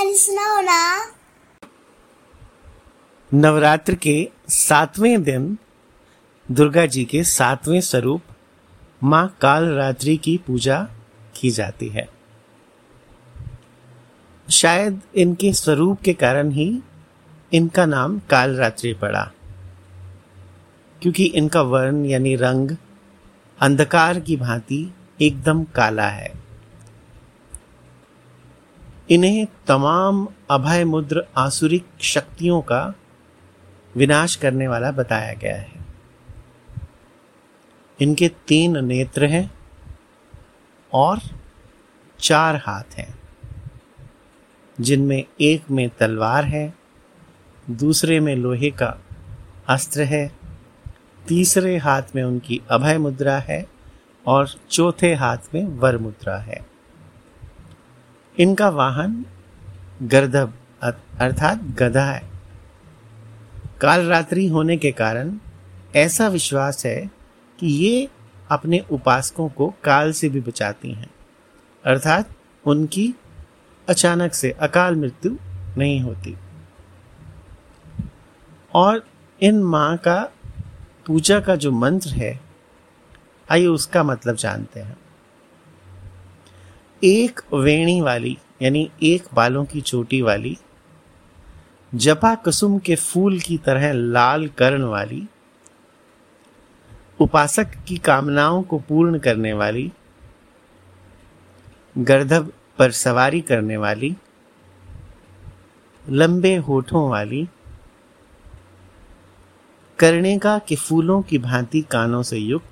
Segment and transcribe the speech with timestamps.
[0.00, 1.12] सुनाओ ना।
[3.32, 5.56] नवरात्र के सातवें दिन
[6.48, 8.22] दुर्गा जी के सातवें स्वरूप
[9.02, 10.78] माँ कालरात्रि की पूजा
[11.34, 12.08] की जाती है।
[14.48, 16.82] शायद इनके स्वरूप के कारण ही
[17.52, 19.30] इनका नाम कालरात्रि पड़ा,
[21.02, 22.76] क्योंकि इनका वर्ण यानी रंग
[23.58, 24.86] अंधकार की भांति
[25.20, 26.32] एकदम काला है।
[29.10, 32.94] इन्हें तमाम अभय मुद्र आसुरिक शक्तियों का
[33.96, 35.80] विनाश करने वाला बताया गया है।
[38.00, 39.50] इनके तीन नेत्र हैं
[40.92, 41.20] और
[42.18, 43.18] चार हाथ हैं,
[44.80, 46.74] जिनमें एक में तलवार है,
[47.70, 48.96] दूसरे में लोहे का
[49.68, 50.32] अस्त्र है,
[51.28, 53.66] तीसरे हाथ में उनकी अभय मुद्रा है
[54.26, 56.69] और चौथे हाथ में वर मुद्रा है।
[58.38, 59.24] इनका वाहन
[60.02, 60.52] गर्दभ
[61.20, 62.22] अर्थात गधा है।
[63.80, 65.38] काल रात्रि होने के कारण
[65.96, 67.10] ऐसा विश्वास है
[67.58, 68.08] कि ये
[68.50, 71.10] अपने उपासकों को काल से भी बचाती हैं।
[71.84, 72.30] अर्थात
[72.64, 73.14] उनकी
[73.88, 75.36] अचानक से अकाल मृत्यु
[75.78, 76.36] नहीं होती।
[78.74, 79.06] और
[79.40, 80.30] इन माँ का
[81.06, 82.40] पूजा का जो मंत्र है,
[83.52, 84.96] आइए उसका मतलब जानते हैं।
[87.04, 90.58] एक वेणी वाली, यानी एक बालों की चोटी वाली,
[91.94, 95.26] जपा कुसुम के फूल की तरह लाल कर्ण वाली,
[97.20, 99.92] उपासक की कामनाओं को पूर्ण करने वाली
[101.98, 104.16] गर्दभ पर सवारी करने वाली,
[106.08, 107.48] लंबे होठों वाली,
[109.98, 112.69] कर्णिका के फूलों की भांति कानों से युक्त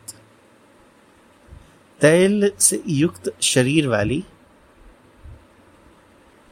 [2.00, 4.24] तैल से युक्त शरीर वाली,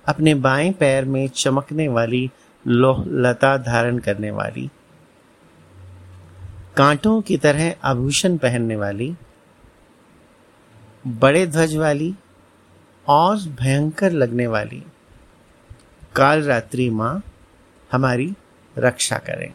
[0.07, 2.31] अपने बाएँ पैर में चमकने वाली
[2.65, 4.71] लोह लता धारण करने वाली,
[6.77, 9.15] कांटों की तरह आभूषण पहनने वाली,
[11.05, 12.15] बड़े ध्वज वाली
[13.07, 14.83] और भयंकर लगने वाली
[16.15, 17.23] काल रात्रि माँ
[17.93, 18.35] हमारी
[18.77, 19.53] रक्षा करें।